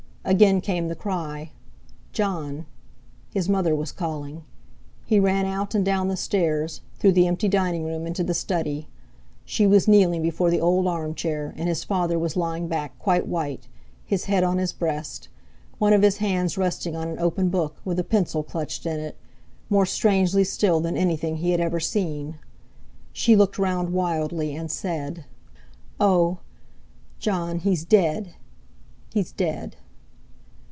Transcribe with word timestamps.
Again 0.23 0.61
came 0.61 0.87
the 0.87 0.95
cry: 0.95 1.49
"Jon!" 2.13 2.67
His 3.33 3.49
mother 3.49 3.75
was 3.75 3.91
calling! 3.91 4.43
He 5.03 5.19
ran 5.19 5.47
out 5.47 5.73
and 5.73 5.83
down 5.83 6.09
the 6.09 6.15
stairs, 6.15 6.81
through 6.95 7.13
the 7.13 7.25
empty 7.25 7.47
dining 7.49 7.83
room 7.85 8.05
into 8.05 8.23
the 8.23 8.35
study. 8.35 8.87
She 9.45 9.65
was 9.65 9.87
kneeling 9.87 10.21
before 10.21 10.51
the 10.51 10.61
old 10.61 10.85
armchair, 10.85 11.55
and 11.57 11.67
his 11.67 11.83
father 11.83 12.19
was 12.19 12.37
lying 12.37 12.67
back 12.67 12.97
quite 12.99 13.27
white, 13.27 13.67
his 14.05 14.25
head 14.25 14.43
on 14.43 14.59
his 14.59 14.71
breast, 14.73 15.27
one 15.79 15.91
of 15.91 16.03
his 16.03 16.17
hands 16.17 16.55
resting 16.55 16.95
on 16.95 17.09
an 17.09 17.17
open 17.19 17.49
book, 17.49 17.77
with 17.83 17.97
a 17.97 18.03
pencil 18.03 18.43
clutched 18.43 18.85
in 18.85 18.99
it—more 18.99 19.87
strangely 19.87 20.43
still 20.43 20.79
than 20.79 20.95
anything 20.95 21.37
he 21.37 21.49
had 21.49 21.59
ever 21.59 21.79
seen. 21.79 22.35
She 23.11 23.35
looked 23.35 23.57
round 23.57 23.89
wildly, 23.91 24.55
and 24.55 24.69
said: 24.69 25.25
"Oh! 25.99 26.37
Jon—he's 27.19 27.83
dead—he's 27.85 29.31
dead!" 29.31 29.77